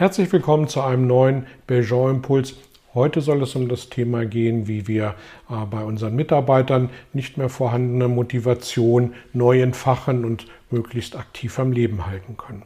Herzlich 0.00 0.32
willkommen 0.32 0.66
zu 0.66 0.80
einem 0.80 1.06
neuen 1.06 1.46
Belgian 1.66 2.12
Impuls. 2.12 2.54
Heute 2.94 3.20
soll 3.20 3.42
es 3.42 3.54
um 3.54 3.68
das 3.68 3.90
Thema 3.90 4.24
gehen, 4.24 4.66
wie 4.66 4.88
wir 4.88 5.14
äh, 5.50 5.66
bei 5.70 5.84
unseren 5.84 6.16
Mitarbeitern 6.16 6.88
nicht 7.12 7.36
mehr 7.36 7.50
vorhandene 7.50 8.08
Motivation 8.08 9.12
neu 9.34 9.60
entfachen 9.60 10.24
und 10.24 10.46
möglichst 10.70 11.16
aktiv 11.16 11.58
am 11.58 11.70
Leben 11.72 12.06
halten 12.06 12.38
können. 12.38 12.62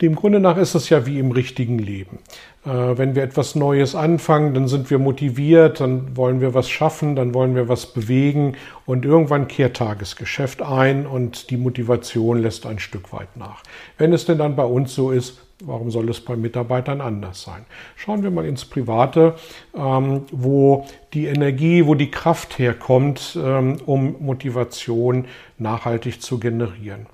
Dem 0.00 0.14
Grunde 0.14 0.38
nach 0.38 0.56
ist 0.56 0.76
es 0.76 0.90
ja 0.90 1.06
wie 1.06 1.18
im 1.18 1.32
richtigen 1.32 1.80
Leben. 1.80 2.20
Äh, 2.64 2.68
wenn 2.68 3.16
wir 3.16 3.24
etwas 3.24 3.56
Neues 3.56 3.96
anfangen, 3.96 4.54
dann 4.54 4.68
sind 4.68 4.90
wir 4.90 5.00
motiviert, 5.00 5.80
dann 5.80 6.16
wollen 6.16 6.40
wir 6.40 6.54
was 6.54 6.70
schaffen, 6.70 7.16
dann 7.16 7.34
wollen 7.34 7.56
wir 7.56 7.68
was 7.68 7.86
bewegen 7.86 8.54
und 8.86 9.04
irgendwann 9.04 9.48
kehrt 9.48 9.76
Tagesgeschäft 9.76 10.62
ein 10.62 11.04
und 11.04 11.50
die 11.50 11.56
Motivation 11.56 12.40
lässt 12.40 12.64
ein 12.64 12.78
Stück 12.78 13.12
weit 13.12 13.36
nach. 13.36 13.64
Wenn 13.98 14.12
es 14.12 14.24
denn 14.24 14.38
dann 14.38 14.54
bei 14.54 14.64
uns 14.64 14.94
so 14.94 15.10
ist, 15.10 15.40
Warum 15.62 15.90
soll 15.90 16.08
es 16.10 16.20
bei 16.20 16.34
Mitarbeitern 16.34 17.00
anders 17.00 17.42
sein? 17.42 17.64
Schauen 17.94 18.24
wir 18.24 18.30
mal 18.30 18.44
ins 18.44 18.64
Private, 18.64 19.36
ähm, 19.74 20.22
wo 20.32 20.86
die 21.12 21.26
Energie, 21.26 21.86
wo 21.86 21.94
die 21.94 22.10
Kraft 22.10 22.58
herkommt, 22.58 23.38
ähm, 23.40 23.76
um 23.86 24.16
Motivation 24.18 25.26
nachhaltig 25.58 26.20
zu 26.20 26.40
generieren. 26.40 27.06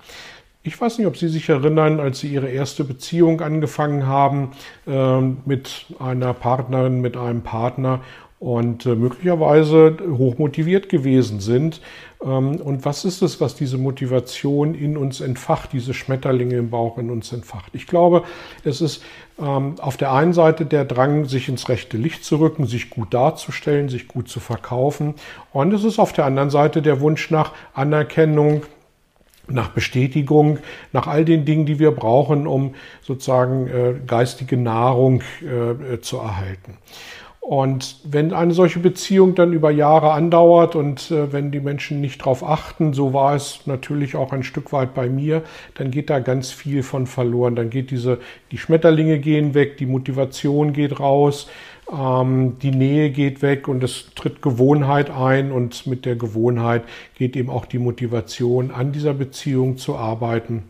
Ich 0.63 0.79
weiß 0.79 0.97
nicht, 0.97 1.07
ob 1.07 1.17
Sie 1.17 1.27
sich 1.27 1.49
erinnern, 1.49 1.99
als 1.99 2.19
Sie 2.19 2.27
Ihre 2.27 2.49
erste 2.49 2.83
Beziehung 2.83 3.41
angefangen 3.41 4.07
haben 4.07 4.51
ähm, 4.87 5.37
mit 5.45 5.87
einer 5.99 6.33
Partnerin, 6.33 7.01
mit 7.01 7.17
einem 7.17 7.41
Partner 7.41 8.01
und 8.41 8.87
äh, 8.87 8.95
möglicherweise 8.95 9.95
hochmotiviert 10.17 10.89
gewesen 10.89 11.39
sind. 11.39 11.79
Ähm, 12.23 12.55
und 12.55 12.83
was 12.85 13.05
ist 13.05 13.21
es, 13.21 13.39
was 13.39 13.53
diese 13.53 13.77
Motivation 13.77 14.73
in 14.73 14.97
uns 14.97 15.21
entfacht, 15.21 15.73
diese 15.73 15.93
Schmetterlinge 15.93 16.55
im 16.55 16.71
Bauch 16.71 16.97
in 16.97 17.11
uns 17.11 17.31
entfacht? 17.31 17.69
Ich 17.73 17.85
glaube, 17.85 18.23
es 18.63 18.81
ist 18.81 19.03
ähm, 19.39 19.75
auf 19.79 19.95
der 19.95 20.11
einen 20.11 20.33
Seite 20.33 20.65
der 20.65 20.85
Drang, 20.85 21.25
sich 21.25 21.49
ins 21.49 21.69
rechte 21.69 21.97
Licht 21.97 22.25
zu 22.25 22.37
rücken, 22.37 22.65
sich 22.65 22.89
gut 22.89 23.13
darzustellen, 23.13 23.89
sich 23.89 24.07
gut 24.07 24.27
zu 24.27 24.39
verkaufen. 24.39 25.13
Und 25.53 25.71
es 25.71 25.83
ist 25.83 25.99
auf 25.99 26.11
der 26.11 26.25
anderen 26.25 26.49
Seite 26.49 26.81
der 26.81 26.99
Wunsch 26.99 27.29
nach 27.29 27.53
Anerkennung, 27.75 28.63
nach 29.47 29.69
Bestätigung, 29.69 30.57
nach 30.93 31.05
all 31.05 31.25
den 31.25 31.45
Dingen, 31.45 31.67
die 31.67 31.77
wir 31.77 31.91
brauchen, 31.91 32.47
um 32.47 32.73
sozusagen 33.03 33.67
äh, 33.67 33.93
geistige 34.07 34.57
Nahrung 34.57 35.21
äh, 35.41 35.99
zu 35.99 36.17
erhalten. 36.17 36.77
Und 37.41 37.95
wenn 38.03 38.33
eine 38.33 38.53
solche 38.53 38.79
Beziehung 38.79 39.33
dann 39.33 39.51
über 39.51 39.71
Jahre 39.71 40.11
andauert 40.11 40.75
und 40.75 41.09
äh, 41.09 41.33
wenn 41.33 41.51
die 41.51 41.59
Menschen 41.59 41.99
nicht 41.99 42.21
darauf 42.21 42.47
achten, 42.47 42.93
so 42.93 43.13
war 43.13 43.35
es 43.35 43.61
natürlich 43.65 44.15
auch 44.15 44.31
ein 44.31 44.43
Stück 44.43 44.71
weit 44.71 44.93
bei 44.93 45.09
mir, 45.09 45.41
dann 45.73 45.89
geht 45.89 46.11
da 46.11 46.19
ganz 46.19 46.51
viel 46.51 46.83
von 46.83 47.07
verloren. 47.07 47.55
Dann 47.55 47.71
geht 47.71 47.89
diese, 47.89 48.19
die 48.51 48.59
Schmetterlinge 48.59 49.17
gehen 49.17 49.55
weg, 49.55 49.77
die 49.77 49.87
Motivation 49.87 50.71
geht 50.71 50.99
raus, 50.99 51.49
ähm, 51.91 52.59
die 52.61 52.71
Nähe 52.71 53.09
geht 53.09 53.41
weg 53.41 53.67
und 53.67 53.83
es 53.83 54.11
tritt 54.13 54.43
Gewohnheit 54.43 55.09
ein 55.09 55.51
und 55.51 55.87
mit 55.87 56.05
der 56.05 56.17
Gewohnheit 56.17 56.83
geht 57.15 57.35
eben 57.35 57.49
auch 57.49 57.65
die 57.65 57.79
Motivation 57.79 58.69
an 58.69 58.91
dieser 58.91 59.15
Beziehung 59.15 59.77
zu 59.77 59.95
arbeiten 59.95 60.63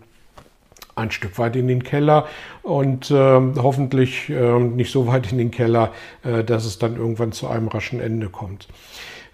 ein 0.95 1.11
Stück 1.11 1.37
weit 1.37 1.55
in 1.55 1.67
den 1.67 1.83
Keller 1.83 2.27
und 2.63 3.11
äh, 3.11 3.15
hoffentlich 3.15 4.29
äh, 4.29 4.59
nicht 4.59 4.91
so 4.91 5.07
weit 5.07 5.31
in 5.31 5.37
den 5.37 5.51
Keller, 5.51 5.93
äh, 6.23 6.43
dass 6.43 6.65
es 6.65 6.79
dann 6.79 6.95
irgendwann 6.97 7.31
zu 7.31 7.47
einem 7.47 7.67
raschen 7.67 7.99
Ende 7.99 8.29
kommt. 8.29 8.67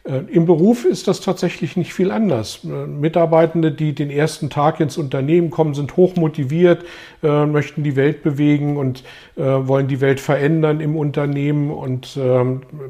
Äh, 0.07 0.19
Im 0.31 0.45
Beruf 0.45 0.85
ist 0.85 1.07
das 1.07 1.21
tatsächlich 1.21 1.75
nicht 1.75 1.93
viel 1.93 2.11
anders. 2.11 2.61
Äh, 2.63 2.87
Mitarbeitende, 2.87 3.71
die 3.71 3.93
den 3.93 4.09
ersten 4.09 4.49
Tag 4.49 4.79
ins 4.79 4.97
Unternehmen 4.97 5.49
kommen, 5.49 5.73
sind 5.73 5.97
hoch 5.97 6.15
motiviert, 6.15 6.85
äh, 7.23 7.45
möchten 7.45 7.83
die 7.83 7.95
Welt 7.95 8.23
bewegen 8.23 8.77
und 8.77 9.03
wollen 9.39 9.87
die 9.87 10.01
Welt 10.01 10.19
verändern 10.19 10.79
im 10.79 10.95
Unternehmen 10.95 11.69
und 11.69 12.17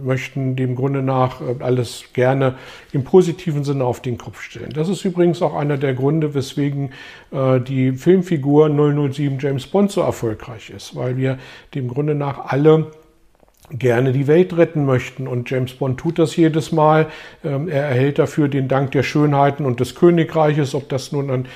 möchten 0.02 0.56
dem 0.56 0.76
Grunde 0.76 1.02
nach 1.02 1.42
alles 1.60 2.06
gerne 2.14 2.56
im 2.94 3.04
positiven 3.04 3.66
Sinne 3.66 3.84
auf 3.84 4.02
den 4.02 4.18
Kopf 4.18 4.42
stellen. 4.42 4.70
Das 4.74 4.88
ist 4.88 5.04
übrigens 5.04 5.42
auch 5.42 5.54
einer 5.54 5.76
der 5.76 5.94
Gründe, 5.94 6.34
weswegen 6.34 6.92
die 7.68 7.92
Filmfigur 7.92 8.70
007 8.70 9.40
James 9.40 9.68
Bond 9.68 9.92
so 9.92 10.00
erfolgreich 10.00 10.70
ist, 10.70 10.96
weil 10.96 11.18
wir 11.18 11.38
dem 11.76 11.90
Grunde 11.90 12.16
nach 12.16 12.46
alle 12.46 12.92
gerne 13.70 14.14
die 14.14 14.28
Welt 14.28 14.56
retten 14.56 14.86
möchten. 14.86 15.28
Und 15.28 15.50
James 15.50 15.74
Bond 15.74 16.00
tut 16.00 16.20
das 16.20 16.36
jedes 16.36 16.72
Mal. 16.72 17.08
Ähm, 17.44 17.68
er 17.68 17.84
erhält 17.84 18.20
dafür 18.20 18.48
den 18.48 18.68
Dank 18.68 18.92
der 18.92 19.04
Schönheiten 19.04 19.66
und 19.66 19.80
des 19.80 19.96
Königreiches. 19.96 20.74
Ob 20.74 20.90
das 20.90 21.12
nun 21.12 21.30
ein 21.30 21.48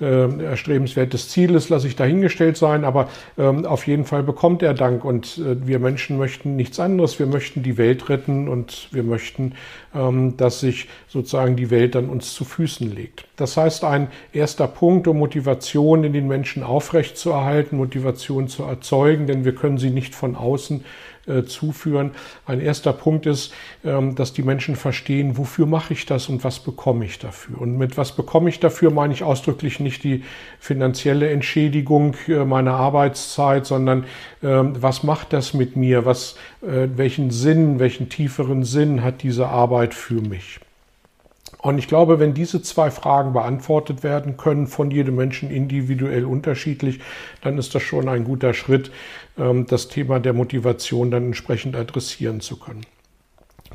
äh, 0.00 0.44
erstrebenswertes 0.44 1.28
Ziel 1.28 1.54
ist, 1.54 1.68
lasse 1.68 1.88
ich 1.88 1.96
dahingestellt 1.96 2.56
sein. 2.56 2.84
Aber 2.84 3.08
ähm, 3.36 3.66
auf 3.66 3.86
jeden 3.86 4.04
Fall 4.04 4.22
bekommt 4.22 4.62
er 4.62 4.72
Dank. 4.72 5.04
Und 5.04 5.38
äh, 5.38 5.66
wir 5.66 5.78
Menschen 5.78 6.16
möchten 6.16 6.56
nichts 6.56 6.80
anderes. 6.80 7.18
Wir 7.18 7.26
möchten 7.26 7.62
die 7.62 7.76
Welt 7.76 8.08
retten 8.08 8.48
und 8.48 8.88
wir 8.92 9.02
möchten, 9.02 9.52
ähm, 9.94 10.36
dass 10.36 10.60
sich 10.60 10.88
sozusagen 11.08 11.56
die 11.56 11.70
Welt 11.70 11.96
an 11.96 12.08
uns 12.08 12.32
zu 12.32 12.44
Füßen 12.44 12.94
legt. 12.94 13.26
Das 13.36 13.56
heißt, 13.56 13.84
ein 13.84 14.08
erster 14.32 14.68
Punkt, 14.68 15.06
um 15.06 15.18
Motivation 15.18 16.04
in 16.04 16.12
den 16.14 16.28
Menschen 16.28 16.62
aufrechtzuerhalten, 16.62 17.76
Motivation 17.76 18.48
zu 18.48 18.62
erzeugen, 18.62 19.26
denn 19.26 19.44
wir 19.44 19.54
können 19.54 19.78
sie 19.78 19.90
nicht 19.90 20.14
von 20.14 20.34
außen 20.34 20.84
äh, 21.28 21.44
zuführen. 21.44 22.12
Ein 22.46 22.60
erster 22.60 22.92
Punkt 22.92 23.26
ist, 23.26 23.52
ähm, 23.84 24.14
dass 24.14 24.32
die 24.32 24.42
Menschen 24.42 24.76
verstehen, 24.76 25.36
wofür 25.36 25.66
mache 25.66 25.92
ich 25.92 26.06
das 26.06 26.28
und 26.28 26.44
was 26.44 26.60
bekomme 26.60 27.04
ich 27.04 27.18
dafür. 27.18 27.60
Und 27.60 27.78
mit 27.78 27.96
was 27.96 28.12
bekomme 28.12 28.48
ich 28.48 28.60
dafür 28.60 28.90
meine 28.90 29.12
ich 29.12 29.22
ausdrücklich 29.22 29.80
nicht 29.80 30.04
die 30.04 30.24
finanzielle 30.58 31.30
Entschädigung 31.30 32.16
äh, 32.26 32.44
meiner 32.44 32.74
Arbeitszeit, 32.74 33.66
sondern 33.66 34.04
ähm, 34.42 34.74
was 34.80 35.02
macht 35.02 35.32
das 35.32 35.54
mit 35.54 35.76
mir? 35.76 36.04
Was, 36.04 36.36
äh, 36.62 36.88
welchen 36.96 37.30
Sinn, 37.30 37.78
welchen 37.78 38.08
tieferen 38.08 38.64
Sinn 38.64 39.02
hat 39.02 39.22
diese 39.22 39.48
Arbeit 39.48 39.94
für 39.94 40.20
mich? 40.20 40.60
Und 41.60 41.78
ich 41.78 41.88
glaube, 41.88 42.20
wenn 42.20 42.34
diese 42.34 42.62
zwei 42.62 42.90
Fragen 42.90 43.32
beantwortet 43.32 44.02
werden 44.04 44.36
können, 44.36 44.68
von 44.68 44.90
jedem 44.90 45.16
Menschen 45.16 45.50
individuell 45.50 46.24
unterschiedlich, 46.24 47.00
dann 47.42 47.58
ist 47.58 47.74
das 47.74 47.82
schon 47.82 48.08
ein 48.08 48.24
guter 48.24 48.54
Schritt, 48.54 48.92
ähm, 49.36 49.66
das 49.66 49.88
Thema 49.88 50.20
der 50.20 50.34
Motivation 50.34 51.10
dann 51.10 51.26
entsprechend 51.26 51.74
adressieren 51.74 52.40
zu 52.40 52.58
können. 52.58 52.82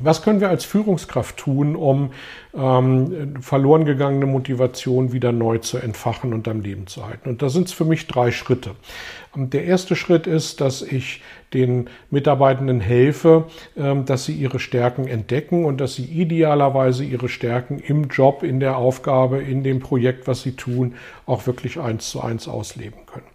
Was 0.00 0.22
können 0.22 0.40
wir 0.40 0.48
als 0.48 0.64
Führungskraft 0.64 1.36
tun, 1.36 1.76
um 1.76 2.10
ähm, 2.52 3.40
verloren 3.40 3.84
gegangene 3.84 4.26
Motivation 4.26 5.12
wieder 5.12 5.30
neu 5.30 5.58
zu 5.58 5.78
entfachen 5.78 6.32
und 6.32 6.48
am 6.48 6.60
Leben 6.60 6.88
zu 6.88 7.06
halten? 7.06 7.28
Und 7.28 7.42
da 7.42 7.48
sind 7.48 7.68
es 7.68 7.72
für 7.72 7.84
mich 7.84 8.08
drei 8.08 8.32
Schritte. 8.32 8.72
Der 9.36 9.64
erste 9.64 9.94
Schritt 9.94 10.26
ist, 10.26 10.60
dass 10.60 10.82
ich 10.82 11.22
den 11.52 11.88
Mitarbeitenden 12.10 12.80
helfe, 12.80 13.44
ähm, 13.76 14.04
dass 14.04 14.24
sie 14.24 14.34
ihre 14.34 14.58
Stärken 14.58 15.06
entdecken 15.06 15.64
und 15.64 15.80
dass 15.80 15.94
sie 15.94 16.04
idealerweise 16.04 17.04
ihre 17.04 17.28
Stärken 17.28 17.78
im 17.78 18.08
Job, 18.08 18.42
in 18.42 18.58
der 18.58 18.76
Aufgabe, 18.76 19.42
in 19.42 19.62
dem 19.62 19.78
Projekt, 19.78 20.26
was 20.26 20.42
sie 20.42 20.56
tun, 20.56 20.94
auch 21.26 21.46
wirklich 21.46 21.78
eins 21.78 22.10
zu 22.10 22.20
eins 22.20 22.48
ausleben 22.48 23.06
können. 23.06 23.26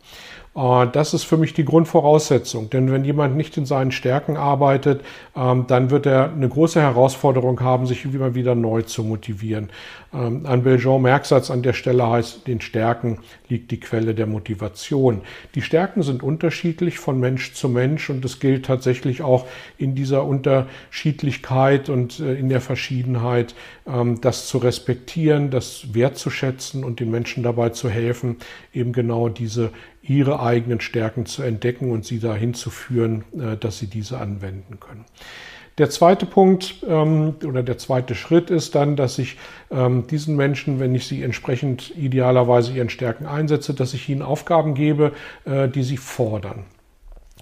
Äh, 0.59 0.87
das 0.91 1.13
ist 1.13 1.23
für 1.23 1.37
mich 1.37 1.53
die 1.53 1.65
Grundvoraussetzung, 1.65 2.69
denn 2.69 2.91
wenn 2.91 3.05
jemand 3.05 3.35
nicht 3.35 3.55
in 3.57 3.65
seinen 3.65 3.91
Stärken 3.91 4.37
arbeitet, 4.37 5.01
ähm, 5.35 5.65
dann 5.67 5.89
wird 5.89 6.05
er 6.05 6.31
eine 6.31 6.49
große 6.49 6.81
Herausforderung 6.81 7.61
haben, 7.61 7.85
sich 7.85 8.05
immer 8.05 8.35
wieder 8.35 8.55
neu 8.55 8.81
zu 8.81 9.03
motivieren. 9.03 9.69
Ähm, 10.13 10.45
ein 10.45 10.63
Belgian-Merksatz 10.63 11.51
an 11.51 11.61
der 11.61 11.73
Stelle 11.73 12.07
heißt, 12.09 12.47
den 12.47 12.61
Stärken 12.61 13.19
liegt 13.47 13.71
die 13.71 13.79
Quelle 13.79 14.13
der 14.13 14.27
Motivation. 14.27 15.21
Die 15.55 15.61
Stärken 15.61 16.03
sind 16.03 16.23
unterschiedlich 16.23 16.99
von 16.99 17.19
Mensch 17.19 17.53
zu 17.53 17.69
Mensch 17.69 18.09
und 18.09 18.25
es 18.25 18.39
gilt 18.39 18.65
tatsächlich 18.65 19.21
auch 19.21 19.45
in 19.77 19.95
dieser 19.95 20.25
Unterschiedlichkeit 20.25 21.89
und 21.89 22.19
äh, 22.19 22.33
in 22.35 22.49
der 22.49 22.61
Verschiedenheit, 22.61 23.55
ähm, 23.87 24.19
das 24.21 24.47
zu 24.47 24.57
respektieren, 24.57 25.51
das 25.51 25.93
wertzuschätzen 25.93 26.83
und 26.83 26.99
den 26.99 27.11
Menschen 27.11 27.43
dabei 27.43 27.69
zu 27.69 27.89
helfen, 27.89 28.37
eben 28.73 28.91
genau 28.91 29.29
diese 29.29 29.71
ihre 30.09 30.41
eigenen 30.41 30.81
Stärken 30.81 31.25
zu 31.25 31.43
entdecken 31.43 31.91
und 31.91 32.05
sie 32.05 32.19
dahin 32.19 32.53
zu 32.53 32.69
führen, 32.69 33.23
äh, 33.33 33.57
dass 33.57 33.79
sie 33.79 33.87
diese 33.87 34.19
anwenden 34.19 34.79
können. 34.79 35.05
Der 35.77 35.89
zweite 35.89 36.25
Punkt 36.25 36.75
ähm, 36.85 37.35
oder 37.45 37.63
der 37.63 37.77
zweite 37.77 38.13
Schritt 38.13 38.49
ist 38.49 38.75
dann, 38.75 38.97
dass 38.97 39.17
ich 39.17 39.37
ähm, 39.71 40.07
diesen 40.07 40.35
Menschen, 40.35 40.79
wenn 40.81 40.93
ich 40.93 41.07
sie 41.07 41.23
entsprechend 41.23 41.95
idealerweise 41.95 42.73
ihren 42.73 42.89
Stärken 42.89 43.25
einsetze, 43.25 43.73
dass 43.73 43.93
ich 43.93 44.09
ihnen 44.09 44.21
Aufgaben 44.21 44.73
gebe, 44.73 45.13
äh, 45.45 45.69
die 45.69 45.83
sie 45.83 45.95
fordern. 45.95 46.65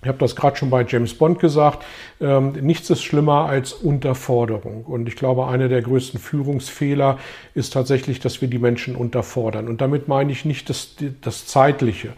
Ich 0.03 0.07
habe 0.07 0.19
das 0.19 0.35
gerade 0.35 0.55
schon 0.55 0.69
bei 0.69 0.85
James 0.87 1.15
Bond 1.15 1.39
gesagt. 1.39 1.83
Ähm, 2.21 2.51
nichts 2.61 2.91
ist 2.91 3.01
schlimmer 3.01 3.45
als 3.45 3.73
Unterforderung. 3.73 4.85
Und 4.85 5.07
ich 5.07 5.15
glaube, 5.15 5.47
einer 5.47 5.69
der 5.69 5.81
größten 5.81 6.19
Führungsfehler 6.19 7.17
ist 7.55 7.73
tatsächlich, 7.73 8.19
dass 8.19 8.39
wir 8.39 8.47
die 8.47 8.59
Menschen 8.59 8.95
unterfordern. 8.95 9.67
Und 9.67 9.81
damit 9.81 10.07
meine 10.07 10.31
ich 10.31 10.45
nicht 10.45 10.69
das, 10.69 10.95
das 11.21 11.47
Zeitliche 11.47 12.13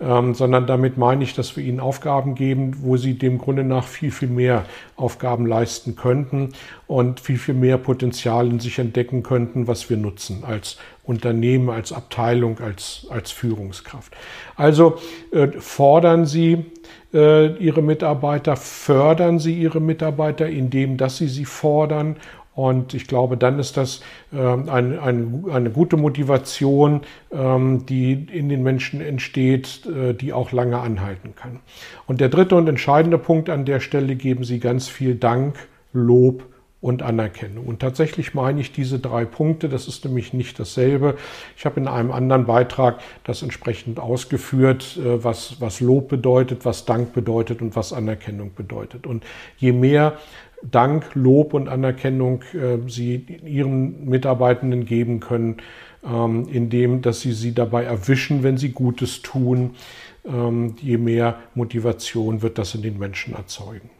ähm, 0.00 0.34
sondern 0.34 0.66
damit 0.66 0.96
meine 0.96 1.24
ich, 1.24 1.34
dass 1.34 1.56
wir 1.56 1.64
ihnen 1.64 1.80
Aufgaben 1.80 2.34
geben, 2.34 2.76
wo 2.82 2.96
sie 2.96 3.14
dem 3.14 3.38
Grunde 3.38 3.64
nach 3.64 3.84
viel, 3.84 4.12
viel 4.12 4.28
mehr 4.28 4.64
Aufgaben 4.96 5.46
leisten 5.46 5.96
könnten 5.96 6.52
und 6.86 7.20
viel, 7.20 7.38
viel 7.38 7.54
mehr 7.54 7.78
Potenzial 7.78 8.46
in 8.48 8.60
sich 8.60 8.78
entdecken 8.78 9.22
könnten, 9.22 9.66
was 9.66 9.90
wir 9.90 9.96
nutzen 9.96 10.44
als 10.44 10.78
Unternehmen, 11.02 11.70
als 11.70 11.92
Abteilung, 11.92 12.60
als, 12.60 13.06
als 13.10 13.32
Führungskraft. 13.32 14.12
Also 14.56 14.98
äh, 15.32 15.48
fordern 15.58 16.26
Sie 16.26 16.66
äh, 17.12 17.56
Ihre 17.56 17.82
Mitarbeiter, 17.82 18.56
fördern 18.56 19.38
Sie 19.38 19.54
Ihre 19.54 19.80
Mitarbeiter, 19.80 20.46
indem 20.46 20.96
dass 20.96 21.16
Sie 21.16 21.28
sie 21.28 21.46
fordern 21.46 22.16
und 22.58 22.92
ich 22.92 23.06
glaube, 23.06 23.36
dann 23.36 23.60
ist 23.60 23.76
das 23.76 24.00
ähm, 24.32 24.68
eine, 24.68 25.00
eine, 25.00 25.44
eine 25.52 25.70
gute 25.70 25.96
Motivation, 25.96 27.02
ähm, 27.30 27.86
die 27.86 28.14
in 28.32 28.48
den 28.48 28.64
Menschen 28.64 29.00
entsteht, 29.00 29.86
äh, 29.86 30.12
die 30.12 30.32
auch 30.32 30.50
lange 30.50 30.78
anhalten 30.78 31.36
kann. 31.36 31.60
Und 32.08 32.20
der 32.20 32.28
dritte 32.28 32.56
und 32.56 32.68
entscheidende 32.68 33.16
Punkt 33.16 33.48
an 33.48 33.64
der 33.64 33.78
Stelle 33.78 34.16
geben 34.16 34.42
Sie 34.42 34.58
ganz 34.58 34.88
viel 34.88 35.14
Dank, 35.14 35.68
Lob 35.92 36.46
und 36.80 37.02
Anerkennung. 37.02 37.66
Und 37.66 37.78
tatsächlich 37.78 38.34
meine 38.34 38.60
ich 38.60 38.72
diese 38.72 38.98
drei 38.98 39.24
Punkte, 39.24 39.68
das 39.68 39.86
ist 39.86 40.04
nämlich 40.04 40.32
nicht 40.32 40.58
dasselbe. 40.58 41.16
Ich 41.56 41.64
habe 41.64 41.78
in 41.78 41.86
einem 41.86 42.10
anderen 42.10 42.46
Beitrag 42.46 43.00
das 43.22 43.42
entsprechend 43.42 44.00
ausgeführt, 44.00 44.96
äh, 44.96 45.22
was, 45.22 45.60
was 45.60 45.80
Lob 45.80 46.08
bedeutet, 46.08 46.64
was 46.64 46.86
Dank 46.86 47.12
bedeutet 47.12 47.62
und 47.62 47.76
was 47.76 47.92
Anerkennung 47.92 48.52
bedeutet. 48.54 49.06
Und 49.06 49.24
je 49.58 49.70
mehr 49.70 50.18
Dank, 50.62 51.14
Lob 51.14 51.54
und 51.54 51.68
Anerkennung 51.68 52.42
äh, 52.52 52.78
sie 52.88 53.16
ihren 53.44 54.08
Mitarbeitenden 54.08 54.86
geben 54.86 55.20
können, 55.20 55.58
ähm, 56.04 56.46
indem 56.50 57.02
dass 57.02 57.20
sie 57.20 57.32
sie 57.32 57.54
dabei 57.54 57.84
erwischen, 57.84 58.42
wenn 58.42 58.56
sie 58.56 58.70
Gutes 58.70 59.22
tun. 59.22 59.76
Ähm, 60.24 60.74
je 60.80 60.98
mehr 60.98 61.38
Motivation 61.54 62.42
wird 62.42 62.58
das 62.58 62.74
in 62.74 62.82
den 62.82 62.98
Menschen 62.98 63.34
erzeugen. 63.34 63.90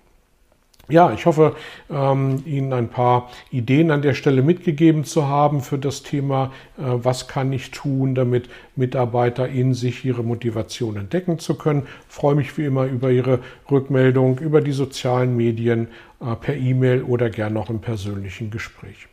Ja, 0.90 1.12
ich 1.12 1.26
hoffe, 1.26 1.54
ähm, 1.90 2.42
Ihnen 2.46 2.72
ein 2.72 2.88
paar 2.88 3.30
Ideen 3.50 3.90
an 3.90 4.00
der 4.00 4.14
Stelle 4.14 4.40
mitgegeben 4.40 5.04
zu 5.04 5.28
haben 5.28 5.60
für 5.60 5.76
das 5.76 6.02
Thema, 6.02 6.50
äh, 6.78 6.82
was 6.86 7.28
kann 7.28 7.52
ich 7.52 7.72
tun, 7.72 8.14
damit 8.14 8.48
Mitarbeiter 8.74 9.48
in 9.48 9.74
sich 9.74 10.06
ihre 10.06 10.24
Motivation 10.24 10.96
entdecken 10.96 11.38
zu 11.38 11.56
können. 11.56 11.86
Freue 12.08 12.36
mich 12.36 12.56
wie 12.56 12.64
immer 12.64 12.86
über 12.86 13.10
Ihre 13.10 13.40
Rückmeldung 13.70 14.38
über 14.38 14.62
die 14.62 14.72
sozialen 14.72 15.36
Medien, 15.36 15.88
äh, 16.20 16.34
per 16.36 16.56
E-Mail 16.56 17.02
oder 17.02 17.28
gern 17.28 17.52
noch 17.52 17.68
im 17.68 17.80
persönlichen 17.80 18.50
Gespräch. 18.50 19.08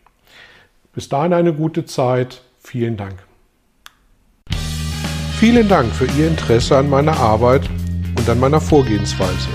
Bis 0.94 1.10
dahin 1.10 1.33
eine 1.33 1.54
gute 1.54 1.86
Zeit. 1.86 2.42
Vielen 2.60 2.95
Dank. 2.95 3.16
Vielen 5.39 5.68
Dank 5.68 5.92
für 5.94 6.06
Ihr 6.18 6.30
Interesse 6.30 6.77
an 6.77 6.89
meiner 6.89 7.18
Arbeit 7.18 7.69
und 8.18 8.30
an 8.30 8.39
meiner 8.39 8.62
Vorgehensweise. 8.62 9.50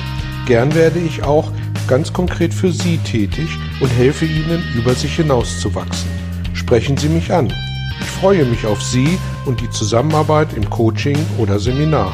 Gern 0.46 0.74
werde 0.74 0.98
ich 0.98 1.22
auch 1.22 1.50
ganz 1.86 2.12
konkret 2.12 2.52
für 2.52 2.72
Sie 2.72 2.98
tätig 2.98 3.48
und 3.80 3.88
helfe 3.88 4.24
Ihnen, 4.24 4.62
über 4.76 4.94
sich 4.94 5.16
hinauszuwachsen. 5.16 6.08
Sprechen 6.54 6.96
Sie 6.96 7.08
mich 7.08 7.32
an. 7.32 7.52
Ich 8.00 8.06
freue 8.06 8.44
mich 8.44 8.66
auf 8.66 8.82
Sie 8.82 9.18
und 9.46 9.60
die 9.60 9.70
Zusammenarbeit 9.70 10.48
im 10.56 10.68
Coaching 10.68 11.18
oder 11.38 11.58
Seminar. 11.58 12.12